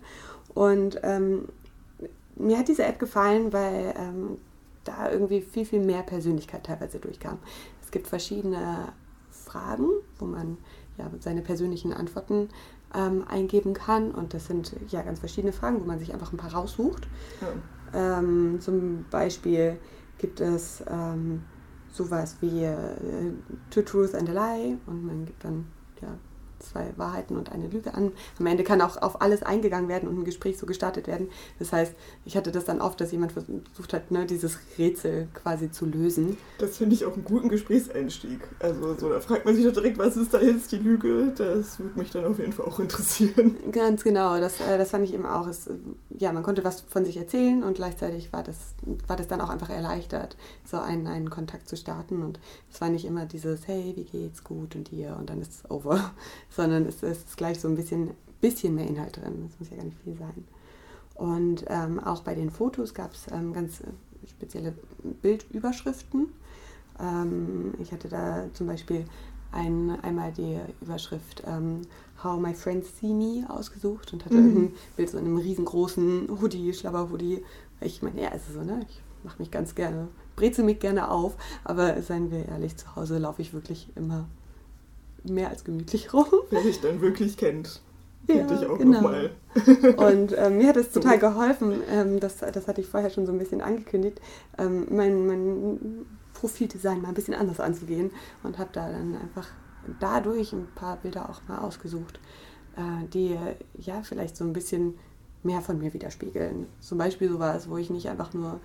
[0.54, 1.50] Und ähm,
[2.36, 4.38] mir hat diese App gefallen, weil ähm,
[4.86, 7.40] da irgendwie viel, viel mehr Persönlichkeit teilweise durchkam.
[7.84, 8.94] Es gibt verschiedene
[9.30, 10.58] Fragen, wo man
[10.98, 12.50] ja seine persönlichen Antworten
[12.96, 14.12] ähm, eingeben kann.
[14.12, 17.08] Und das sind ja ganz verschiedene Fragen, wo man sich einfach ein paar raussucht.
[17.42, 18.20] Ja.
[18.20, 19.78] Ähm, zum Beispiel
[20.18, 21.44] gibt es ähm,
[21.92, 22.76] sowas wie äh,
[23.70, 25.66] Two Truth and a Lie und man gibt dann
[26.02, 26.10] ja,
[26.60, 28.12] zwei Wahrheiten und eine Lüge an.
[28.40, 31.30] Am Ende kann auch auf alles eingegangen werden und ein Gespräch so gestartet werden.
[31.58, 31.94] Das heißt,
[32.26, 36.38] ich hatte das dann oft, dass jemand versucht hat, ne, dieses Rätsel quasi zu lösen.
[36.58, 38.40] Das finde ich auch einen guten Gesprächseinstieg.
[38.60, 41.34] Also so, da fragt man sich doch direkt, was ist da jetzt die Lüge?
[41.36, 43.56] Das würde mich dann auf jeden Fall auch interessieren.
[43.72, 45.48] Ganz genau, das, äh, das fand ich eben auch.
[45.48, 45.70] Es
[46.20, 48.58] ja, man konnte was von sich erzählen und gleichzeitig war das,
[49.08, 52.22] war das dann auch einfach erleichtert, so einen, einen Kontakt zu starten.
[52.24, 52.40] Und
[52.72, 55.72] es war nicht immer dieses, hey, wie geht's, gut und dir und dann ist es
[55.72, 56.12] over,
[56.50, 59.48] sondern es ist gleich so ein bisschen, bisschen mehr Inhalt drin.
[59.48, 60.46] Das muss ja gar nicht viel sein.
[61.16, 63.82] Und ähm, auch bei den Fotos gab es ähm, ganz
[64.26, 64.74] spezielle
[65.22, 66.30] Bildüberschriften.
[67.00, 69.06] Ähm, ich hatte da zum Beispiel
[69.52, 71.82] ein, einmal die Überschrift ähm,
[72.24, 74.58] How My Friends See Me ausgesucht und hatte mhm.
[74.58, 77.44] ein Bild so in einem riesengroßen Hoodie, Schlabber-Hoodie.
[77.82, 78.86] Ich meine, ja, ist so, ne?
[78.88, 83.18] Ich mache mich ganz gerne, brezel mich gerne auf, aber seien wir ehrlich, zu Hause
[83.18, 84.28] laufe ich wirklich immer
[85.24, 86.26] mehr als gemütlich rum.
[86.50, 87.82] Wer dich dann wirklich kennt.
[88.28, 89.02] Ja, ich auch genau.
[89.02, 89.32] nochmal.
[89.98, 93.32] Und ähm, mir hat es total geholfen, ähm, das, das hatte ich vorher schon so
[93.32, 94.22] ein bisschen angekündigt,
[94.60, 98.12] ähm, mein, mein Profildesign mal ein bisschen anders anzugehen
[98.44, 99.48] und habe da dann einfach
[100.00, 102.20] dadurch ein paar Bilder auch mal ausgesucht,
[102.78, 103.36] äh, die
[103.78, 104.94] ja vielleicht so ein bisschen
[105.44, 106.68] mehr von mir widerspiegeln.
[106.80, 108.60] Zum Beispiel sowas, wo ich nicht einfach nur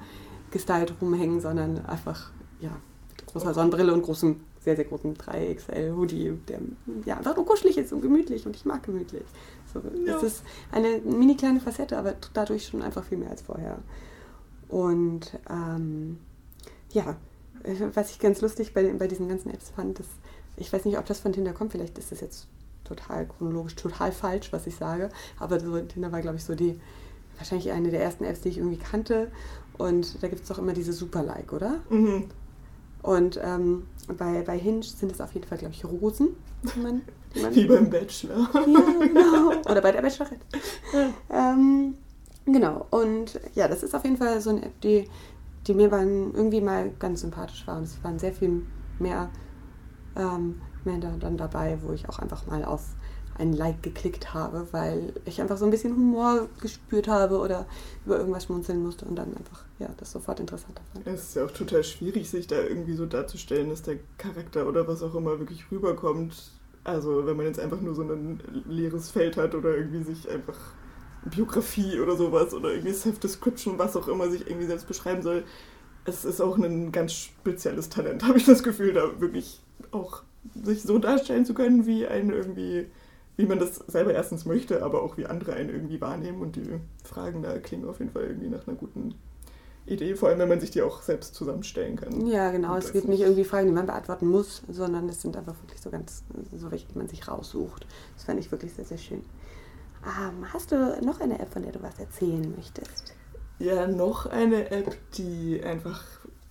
[0.50, 2.70] gestylt rumhänge, sondern einfach ja,
[3.10, 6.60] mit großer Sonnenbrille und großem, sehr, sehr großen 3XL Hoodie, der
[7.04, 9.24] ja einfach nur kuschelig ist und gemütlich und ich mag gemütlich.
[9.72, 10.16] So, ja.
[10.16, 13.78] Es ist eine mini kleine Facette, aber dadurch schon einfach viel mehr als vorher.
[14.68, 16.18] Und ähm,
[16.92, 17.16] ja,
[17.94, 20.10] was ich ganz lustig bei, bei diesen ganzen Apps fand, ist,
[20.56, 22.46] ich weiß nicht, ob das von Tinder kommt, vielleicht ist das jetzt
[22.84, 26.78] total chronologisch, total falsch, was ich sage, aber so, Tinder war, glaube ich, so die,
[27.36, 29.30] wahrscheinlich eine der ersten Apps, die ich irgendwie kannte.
[29.76, 31.80] Und da gibt es doch immer diese Super-Like, oder?
[31.90, 32.26] Mhm.
[33.04, 33.86] Und ähm,
[34.18, 36.36] bei, bei Hinge sind es auf jeden Fall, glaube ich, Rosen.
[36.62, 37.02] Die man,
[37.34, 38.48] die man Wie beim Bachelor.
[38.54, 39.50] Ja, genau.
[39.70, 40.40] Oder bei der Bachelorette.
[40.92, 41.52] Ja.
[41.52, 41.94] Ähm,
[42.46, 42.86] genau.
[42.90, 45.06] Und ja, das ist auf jeden Fall so eine App, die
[45.66, 47.78] die mir waren irgendwie mal ganz sympathisch war.
[47.78, 48.62] Und es waren sehr viel
[48.98, 49.30] mehr
[50.16, 52.82] ähm, Männer dann dabei, wo ich auch einfach mal auf
[53.38, 57.66] ein Like geklickt habe, weil ich einfach so ein bisschen Humor gespürt habe oder
[58.06, 61.06] über irgendwas schmunzeln musste und dann einfach, ja, das sofort interessanter fand.
[61.06, 64.86] Es ist ja auch total schwierig, sich da irgendwie so darzustellen, dass der Charakter oder
[64.86, 66.34] was auch immer wirklich rüberkommt.
[66.84, 70.58] Also wenn man jetzt einfach nur so ein leeres Feld hat oder irgendwie sich einfach
[71.24, 75.44] Biografie oder sowas oder irgendwie Self-Description, was auch immer sich irgendwie selbst beschreiben soll.
[76.04, 80.22] Es ist auch ein ganz spezielles Talent, habe ich das Gefühl, da wirklich auch
[80.62, 82.86] sich so darstellen zu können, wie ein irgendwie,
[83.36, 86.40] wie man das selber erstens möchte, aber auch wie andere einen irgendwie wahrnehmen.
[86.40, 89.14] Und die Fragen da klingen auf jeden Fall irgendwie nach einer guten
[89.86, 92.26] Idee, vor allem wenn man sich die auch selbst zusammenstellen kann.
[92.26, 92.76] Ja, genau.
[92.76, 95.90] Es gibt nicht irgendwie Fragen, die man beantworten muss, sondern es sind einfach wirklich so
[95.90, 96.22] ganz,
[96.56, 97.86] so welche, die man sich raussucht.
[98.14, 99.22] Das fand ich wirklich sehr, sehr schön.
[100.04, 103.14] Ähm, hast du noch eine App, von der du was erzählen möchtest?
[103.58, 106.02] Ja, noch eine App, die einfach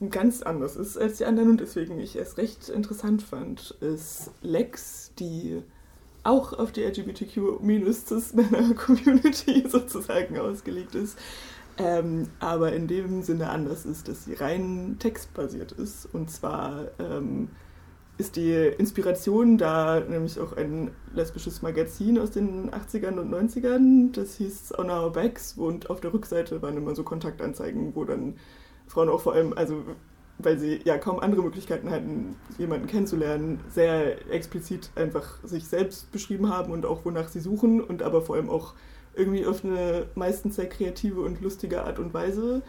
[0.09, 5.11] ganz anders ist als die anderen und deswegen ich es recht interessant fand, ist Lex,
[5.17, 5.63] die
[6.23, 11.17] auch auf die LGBTQ-Männer-Community sozusagen ausgelegt ist,
[11.77, 16.07] ähm, aber in dem Sinne anders ist, dass sie rein textbasiert ist.
[16.13, 17.49] Und zwar ähm,
[18.17, 24.11] ist die Inspiration da nämlich auch ein lesbisches Magazin aus den 80ern und 90ern.
[24.13, 28.35] Das hieß On Our Backs und auf der Rückseite waren immer so Kontaktanzeigen, wo dann
[28.87, 29.83] Frauen auch vor allem, also
[30.39, 36.49] weil sie ja kaum andere Möglichkeiten hatten, jemanden kennenzulernen, sehr explizit einfach sich selbst beschrieben
[36.49, 38.73] haben und auch wonach sie suchen und aber vor allem auch
[39.15, 42.63] irgendwie auf eine meistens sehr kreative und lustige Art und Weise.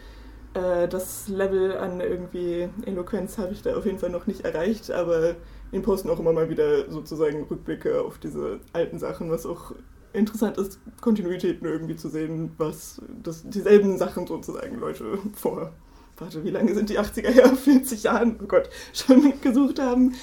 [0.53, 4.91] Äh, das Level an irgendwie Eloquenz habe ich da auf jeden Fall noch nicht erreicht,
[4.91, 5.35] aber
[5.71, 9.73] in posten auch immer mal wieder sozusagen Rückblicke auf diese alten Sachen, was auch
[10.13, 15.73] interessant ist, Kontinuitäten irgendwie zu sehen, was das, dieselben Sachen sozusagen Leute vor,
[16.17, 20.13] warte, wie lange sind die 80er Jahre, 40 Jahren, oh Gott, schon gesucht haben.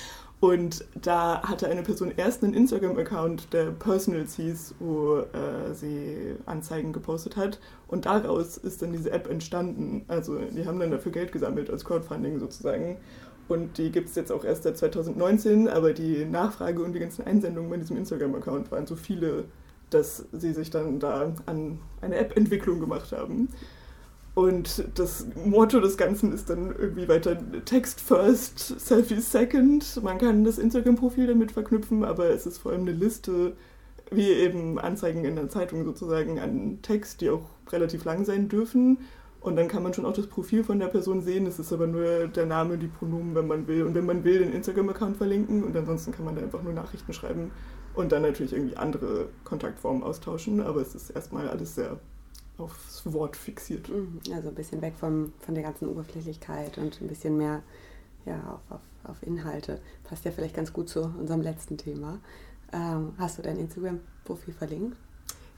[0.42, 6.92] Und da hatte eine Person erst einen Instagram-Account, der Personals hieß, wo äh, sie Anzeigen
[6.92, 7.60] gepostet hat.
[7.86, 10.04] Und daraus ist dann diese App entstanden.
[10.08, 12.96] Also die haben dann dafür Geld gesammelt als Crowdfunding sozusagen.
[13.46, 17.24] Und die gibt es jetzt auch erst seit 2019, aber die Nachfrage und die ganzen
[17.24, 19.44] Einsendungen bei diesem Instagram-Account waren so viele,
[19.90, 23.48] dass sie sich dann da an eine App-Entwicklung gemacht haben.
[24.34, 30.02] Und das Motto des Ganzen ist dann irgendwie weiter Text first, Selfie second.
[30.02, 33.52] Man kann das Instagram-Profil damit verknüpfen, aber es ist vor allem eine Liste,
[34.10, 38.98] wie eben Anzeigen in der Zeitung sozusagen, an Text, die auch relativ lang sein dürfen.
[39.40, 41.46] Und dann kann man schon auch das Profil von der Person sehen.
[41.46, 43.82] Es ist aber nur der Name, die Pronomen, wenn man will.
[43.82, 45.62] Und wenn man will, den Instagram-Account verlinken.
[45.64, 47.50] Und ansonsten kann man da einfach nur Nachrichten schreiben
[47.94, 50.62] und dann natürlich irgendwie andere Kontaktformen austauschen.
[50.62, 51.98] Aber es ist erstmal alles sehr
[52.62, 53.88] aufs Wort fixiert.
[53.88, 54.20] Mhm.
[54.34, 57.62] Also ein bisschen weg vom, von der ganzen Oberflächlichkeit und ein bisschen mehr
[58.24, 59.80] ja, auf, auf, auf Inhalte.
[60.04, 62.18] Passt ja vielleicht ganz gut zu unserem letzten Thema.
[62.72, 64.96] Ähm, hast du dein Instagram-Profil verlinkt?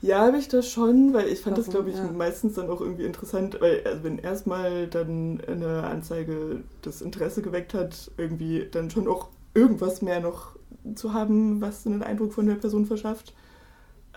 [0.01, 1.65] Ja, habe ich das schon, weil ich fand Warum?
[1.65, 2.11] das, glaube ich, Ja.
[2.11, 7.73] meistens dann auch irgendwie interessant, weil also wenn erstmal dann eine Anzeige das Interesse geweckt
[7.73, 10.57] hat, irgendwie dann schon auch irgendwas mehr noch
[10.95, 13.33] zu haben, was einen Eindruck von der Person verschafft.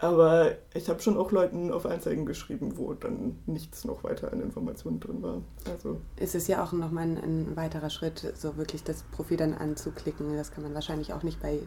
[0.01, 4.41] Aber ich habe schon auch Leuten auf Anzeigen geschrieben, wo dann nichts noch weiter an
[4.41, 5.43] Informationen drin war.
[5.69, 9.55] Also Es ist ja auch nochmal ein, ein weiterer Schritt, so wirklich das Profil dann
[9.55, 10.37] anzuklicken.
[10.37, 11.61] Das kann man wahrscheinlich auch nicht bei,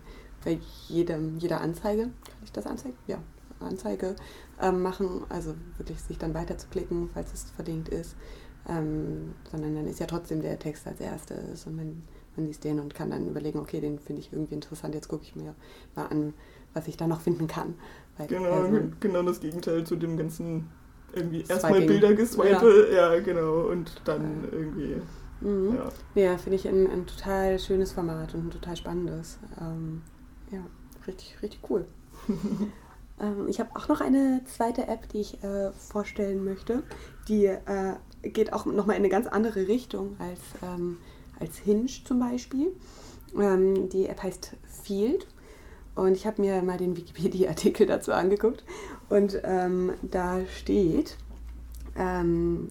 [0.46, 2.96] bei jedem, jeder Anzeige, kann ich das anzeigen?
[3.08, 3.17] Ja,
[3.60, 4.15] Anzeige
[4.62, 8.15] ähm, machen, also wirklich sich dann weiterzuklicken, falls es verlinkt ist.
[8.70, 12.04] Ähm, sondern dann ist ja trotzdem der Text als erstes und man,
[12.36, 15.24] man liest den und kann dann überlegen, okay, den finde ich irgendwie interessant, jetzt gucke
[15.24, 15.56] ich mir
[15.96, 16.34] mal an,
[16.74, 17.76] was ich da noch finden kann.
[18.28, 18.96] Genau, Person.
[19.00, 20.70] genau das Gegenteil zu dem ganzen
[21.14, 23.20] irgendwie erstmal Bilder geswipe, ja.
[23.20, 24.96] genau, und dann irgendwie,
[25.42, 25.76] Mhm.
[26.16, 26.22] ja.
[26.22, 29.40] Ja, finde ich ein, ein total schönes Format und ein total spannendes.
[29.60, 30.04] Ähm,
[30.52, 30.62] ja,
[31.08, 31.86] richtig, richtig cool.
[33.20, 36.84] ähm, ich habe auch noch eine zweite App, die ich äh, vorstellen möchte.
[37.28, 40.98] Die äh, geht auch nochmal in eine ganz andere Richtung als, ähm,
[41.40, 42.72] als Hinge zum Beispiel.
[43.36, 45.28] Ähm, die App heißt Field.
[46.02, 48.64] Und ich habe mir mal den Wikipedia-Artikel dazu angeguckt.
[49.08, 51.16] Und ähm, da steht,
[51.96, 52.70] ähm,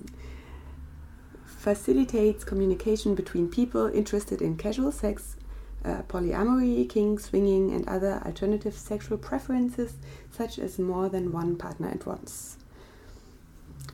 [1.45, 5.37] facilitates communication between people interested in casual sex,
[5.85, 9.93] uh, polyamory, kink, swinging, and other alternative sexual preferences,
[10.37, 12.57] such as more than one partner at once.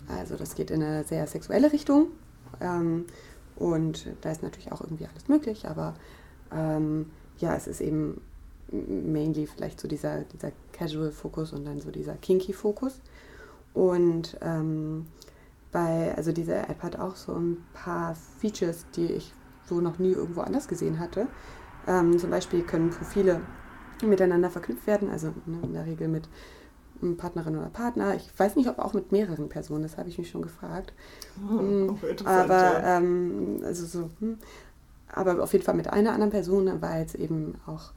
[0.08, 2.06] Also das geht in eine sehr sexuelle Richtung.
[2.62, 3.04] Ähm,
[3.56, 5.92] und da ist natürlich auch irgendwie alles möglich, aber
[6.50, 8.22] ähm, ja, es ist eben
[8.70, 13.00] mainly vielleicht so dieser, dieser Casual-Fokus und dann so dieser Kinky-Fokus.
[13.74, 15.06] Und ähm,
[15.72, 19.32] bei, also diese App hat auch so ein paar Features, die ich
[19.68, 21.26] so noch nie irgendwo anders gesehen hatte.
[21.86, 23.40] Ähm, zum Beispiel können Profile
[24.04, 26.28] miteinander verknüpft werden, also ne, in der Regel mit
[27.02, 28.14] einem Partnerin oder Partner.
[28.14, 30.92] Ich weiß nicht, ob auch mit mehreren Personen, das habe ich mich schon gefragt.
[31.50, 32.96] Interessant, Aber, ja.
[32.98, 34.38] ähm, also so, hm,
[35.12, 37.92] aber auf jeden Fall mit einer anderen Person, weil es eben auch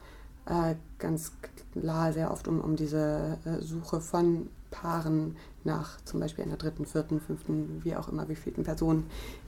[0.50, 1.32] äh, ganz
[1.74, 6.86] klar sehr oft um, um diese äh, Suche von Paaren nach zum Beispiel einer dritten,
[6.86, 9.06] vierten, fünften, wie auch immer, wie vielen Personen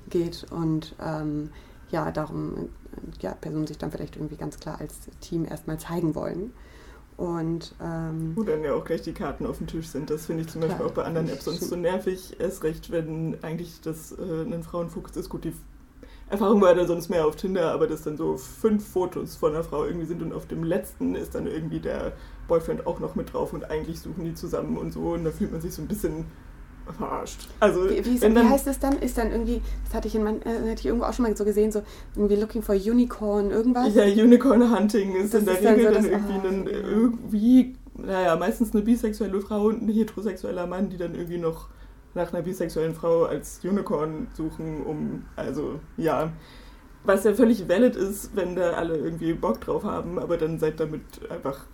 [0.10, 0.46] geht.
[0.52, 1.50] Und ähm,
[1.90, 2.68] ja, darum, äh,
[3.20, 6.54] ja, Personen sich dann vielleicht irgendwie ganz klar als Team erstmal zeigen wollen.
[7.18, 10.10] Und ähm, Wo dann ja auch gleich die Karten auf dem Tisch sind.
[10.10, 10.90] Das finde ich zum Beispiel Klar.
[10.90, 12.40] auch bei anderen Apps sonst so nervig.
[12.40, 15.30] Erst recht, wenn eigentlich das äh, ein Frauenfokus ist.
[15.30, 15.54] Gut, die
[16.32, 19.64] Erfahrung war da sonst mehr auf Tinder, aber dass dann so fünf Fotos von einer
[19.64, 22.14] Frau irgendwie sind und auf dem letzten ist dann irgendwie der
[22.48, 25.52] Boyfriend auch noch mit drauf und eigentlich suchen die zusammen und so und da fühlt
[25.52, 26.26] man sich so ein bisschen
[26.98, 27.48] verarscht.
[27.60, 28.98] Also, Wie, wie, wenn wie dann, heißt es dann?
[29.00, 31.36] Ist dann irgendwie, das hatte ich in mein, äh, hatte ich irgendwo auch schon mal
[31.38, 31.84] so gesehen, so
[32.16, 33.94] irgendwie Looking for Unicorn, irgendwas?
[33.94, 36.50] Ja, Unicorn Hunting ist Das in der ist dann Regel so dann das- irgendwie ah,
[36.50, 41.70] ein, irgendwie, naja, meistens eine bisexuelle Frau und ein heterosexueller Mann, die dann irgendwie noch
[42.14, 46.32] nach einer bisexuellen Frau als Unicorn suchen, um, also, ja.
[47.04, 50.80] Was ja völlig valid ist, wenn da alle irgendwie Bock drauf haben, aber dann seid
[50.80, 51.66] damit einfach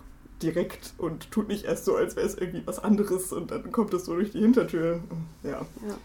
[0.42, 3.92] direkt und tut nicht erst so, als wäre es irgendwie was anderes und dann kommt
[3.92, 5.00] es so durch die Hintertür.
[5.42, 5.66] Ja.
[5.86, 5.98] Ja,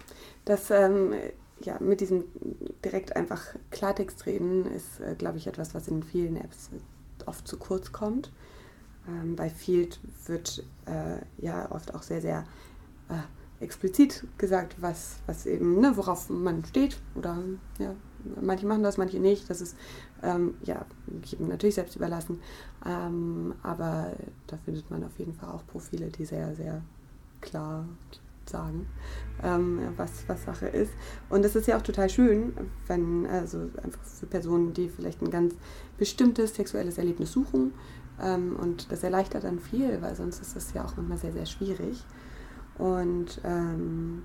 [0.46, 1.14] das ähm,
[1.62, 2.26] ja, mit diesem
[2.84, 3.42] direkt einfach
[3.72, 6.70] Klartext reden ist, äh, glaube ich, etwas, was in vielen Apps
[7.26, 8.32] oft zu kurz kommt.
[9.08, 12.46] Ähm, bei Field wird äh, ja oft auch sehr, sehr
[13.10, 13.14] äh,
[13.64, 17.00] explizit gesagt, was, was eben, ne, worauf man steht.
[17.16, 17.38] Oder
[17.80, 17.96] ja,
[18.42, 19.50] manche machen das, manche nicht.
[19.50, 19.76] Das ist
[20.22, 20.86] ähm, ja
[21.24, 22.40] jedem natürlich selbst überlassen.
[22.86, 24.14] Ähm, aber
[24.48, 26.82] da findet man auf jeden Fall auch Profile, die sehr, sehr
[27.42, 27.86] klar
[28.46, 28.88] sagen,
[29.42, 30.92] ähm, was, was Sache ist.
[31.30, 32.54] Und es ist ja auch total schön,
[32.88, 35.56] wenn, also einfach für Personen, die vielleicht ein ganz
[35.98, 37.74] bestimmtes sexuelles Erlebnis suchen.
[38.22, 41.46] Ähm, und das erleichtert dann viel, weil sonst ist das ja auch manchmal sehr, sehr
[41.46, 42.04] schwierig.
[42.78, 44.24] Und ähm,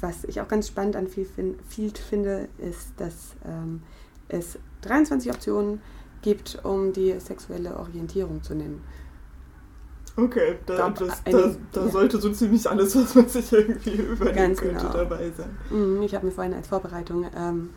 [0.00, 3.82] was ich auch ganz spannend an Field, fin Field finde, ist, dass ähm,
[4.28, 5.80] es 23 Optionen
[6.22, 8.82] gibt, um die sexuelle Orientierung zu nennen.
[10.16, 11.88] Okay, da, das, da, da ja.
[11.88, 14.92] sollte so ziemlich alles, was man sich irgendwie überlegen Ganz könnte, genau.
[14.92, 15.56] dabei sein.
[15.70, 17.70] Mhm, Ich habe mir vorhin als Vorbereitung ähm,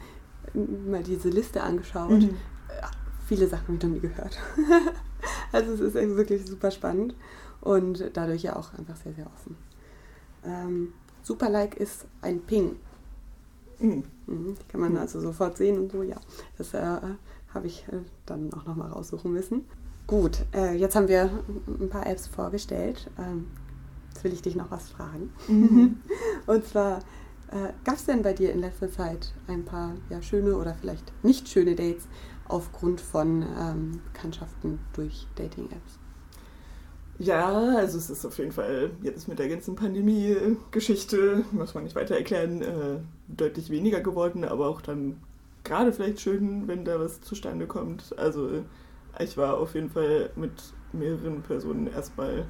[0.87, 2.11] mal diese Liste angeschaut.
[2.11, 2.37] Mhm.
[3.25, 4.37] Viele Sachen habe ich noch nie gehört.
[5.51, 7.15] also es ist wirklich super spannend
[7.59, 9.57] und dadurch ja auch einfach sehr, sehr offen.
[10.47, 12.77] Ähm, super Like ist ein Ping.
[13.79, 14.03] Mhm.
[14.25, 14.99] Mhm, die kann man Mhm.
[14.99, 16.17] also sofort sehen und so, ja.
[16.57, 16.99] Das äh,
[17.53, 19.65] habe ich äh, dann auch nochmal raussuchen müssen.
[20.07, 21.29] Gut, äh, jetzt haben wir
[21.79, 23.09] ein paar Apps vorgestellt.
[23.19, 23.47] Ähm,
[24.13, 25.31] jetzt will ich dich noch was fragen.
[25.47, 25.97] Mhm.
[26.47, 26.99] Und zwar,
[27.51, 31.11] äh, gab es denn bei dir in letzter Zeit ein paar ja, schöne oder vielleicht
[31.23, 32.07] nicht schöne Dates
[32.47, 35.99] aufgrund von ähm, Bekanntschaften durch Dating-Apps?
[37.19, 41.95] Ja, also es ist auf jeden Fall jetzt mit der ganzen Pandemie-Geschichte, muss man nicht
[41.95, 45.17] weiter erklären, äh, deutlich weniger geworden, aber auch dann
[45.63, 48.13] gerade vielleicht schön, wenn da was zustande kommt.
[48.19, 48.63] Also
[49.19, 50.51] ich war auf jeden Fall mit
[50.93, 52.45] mehreren Personen erstmal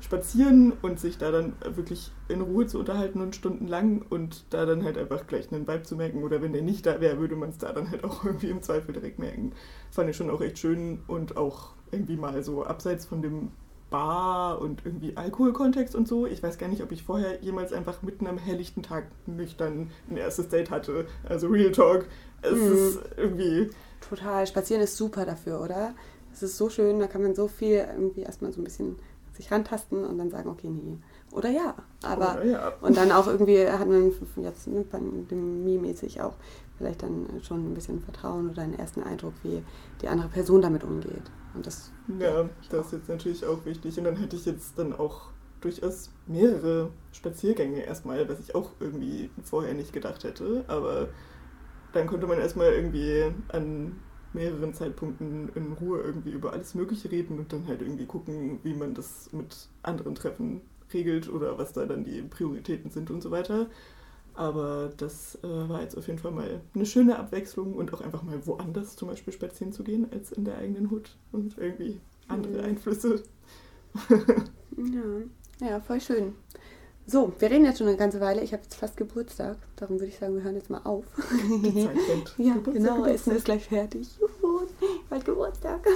[0.00, 4.84] spazieren und sich da dann wirklich in Ruhe zu unterhalten und stundenlang und da dann
[4.84, 6.24] halt einfach gleich einen Vibe zu merken.
[6.24, 8.62] Oder wenn der nicht da wäre, würde man es da dann halt auch irgendwie im
[8.62, 9.52] Zweifel direkt merken.
[9.90, 13.52] Fand ich schon auch echt schön und auch irgendwie mal so abseits von dem
[13.90, 16.26] Bar und irgendwie Alkoholkontext und so.
[16.26, 20.16] Ich weiß gar nicht, ob ich vorher jemals einfach mitten am helllichten Tag nüchtern ein
[20.16, 21.06] erstes Date hatte.
[21.28, 22.06] Also Real Talk.
[22.42, 22.72] Es mhm.
[22.72, 23.70] ist irgendwie.
[24.08, 24.46] Total.
[24.46, 25.94] Spazieren ist super dafür, oder?
[26.32, 28.96] Es ist so schön, da kann man so viel irgendwie erstmal so ein bisschen
[29.38, 30.98] sich rantasten und dann sagen, okay, nee.
[31.32, 31.74] Oder ja.
[32.02, 32.72] Aber Oder ja.
[32.80, 36.34] und dann auch irgendwie hat man jetzt ne, pandemiemäßig auch
[36.76, 39.62] vielleicht dann schon ein bisschen Vertrauen oder einen ersten Eindruck, wie
[40.02, 41.30] die andere Person damit umgeht.
[41.54, 43.98] Und das, ja, das ist jetzt natürlich auch wichtig.
[43.98, 49.30] Und dann hätte ich jetzt dann auch durchaus mehrere Spaziergänge erstmal, was ich auch irgendwie
[49.42, 50.64] vorher nicht gedacht hätte.
[50.68, 51.08] Aber
[51.92, 53.96] dann konnte man erstmal irgendwie an
[54.32, 58.74] mehreren Zeitpunkten in Ruhe irgendwie über alles Mögliche reden und dann halt irgendwie gucken, wie
[58.74, 60.60] man das mit anderen Treffen
[60.92, 63.68] regelt oder was da dann die Prioritäten sind und so weiter.
[64.34, 68.22] Aber das äh, war jetzt auf jeden Fall mal eine schöne Abwechslung und auch einfach
[68.22, 72.58] mal woanders zum Beispiel spazieren zu gehen als in der eigenen Hut und irgendwie andere
[72.58, 72.64] mhm.
[72.64, 73.22] Einflüsse.
[74.76, 75.68] ja.
[75.68, 76.34] ja, voll schön.
[77.10, 78.42] So, wir reden jetzt schon eine ganze Weile.
[78.42, 79.56] Ich habe jetzt fast Geburtstag.
[79.76, 81.06] Darum würde ich sagen, wir hören jetzt mal auf.
[81.64, 82.34] Die Zeit kennt.
[82.36, 82.96] ja, Geburtstag, genau.
[82.96, 83.14] Geburtstag.
[83.14, 84.08] Essen ist gleich fertig.
[84.20, 84.66] Juhu,
[85.08, 85.88] bald Geburtstag.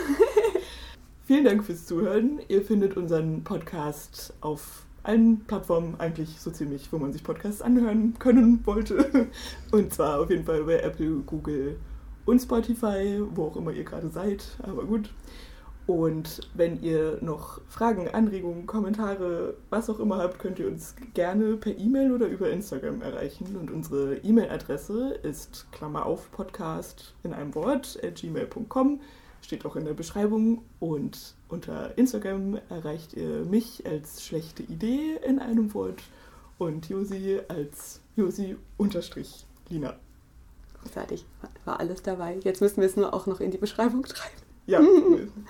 [1.27, 2.41] Vielen Dank fürs Zuhören.
[2.49, 8.15] Ihr findet unseren Podcast auf allen Plattformen eigentlich so ziemlich, wo man sich Podcasts anhören
[8.19, 9.29] können wollte.
[9.71, 11.77] Und zwar auf jeden Fall bei Apple, Google
[12.25, 14.43] und Spotify, wo auch immer ihr gerade seid.
[14.63, 15.11] Aber gut.
[15.87, 21.57] Und wenn ihr noch Fragen, Anregungen, Kommentare, was auch immer habt, könnt ihr uns gerne
[21.57, 23.57] per E-Mail oder über Instagram erreichen.
[23.57, 29.01] Und unsere E-Mail-Adresse ist Klammer auf Podcast in einem Wort at gmail.com.
[29.41, 30.63] Steht auch in der Beschreibung.
[30.79, 36.01] Und unter Instagram erreicht ihr mich als schlechte Idee in einem Wort
[36.59, 39.97] und Josi als Josi-Lina.
[40.83, 41.27] Großartig,
[41.65, 42.39] war alles dabei.
[42.45, 44.42] Jetzt müssen wir es nur auch noch in die Beschreibung schreiben.
[44.67, 44.81] Ja,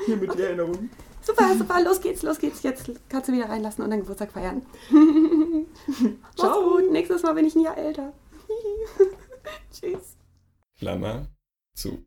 [0.07, 0.90] hier mit die Erinnerung.
[1.20, 2.62] Super, super, los geht's, los geht's.
[2.62, 4.62] Jetzt kannst du wieder reinlassen und deinen Geburtstag feiern.
[6.37, 6.48] Ciao.
[6.48, 8.12] Mach's gut, nächstes Mal bin ich ein Jahr älter.
[9.72, 10.16] Tschüss.
[10.79, 11.27] Klammer
[11.75, 12.05] zu.